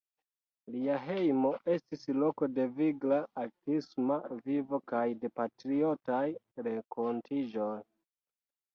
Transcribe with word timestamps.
Lia 0.75 0.95
hejmo 1.07 1.51
estis 1.73 2.07
loko 2.23 2.49
de 2.55 2.65
vigla 2.81 3.21
artisma 3.43 4.19
vivo 4.49 4.83
kaj 4.95 5.05
de 5.23 5.35
patriotaj 5.39 6.27
renkontiĝoj. 6.69 7.75